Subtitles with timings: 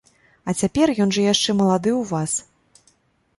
[0.47, 2.33] А цяпер ён жа яшчэ малады ў вас.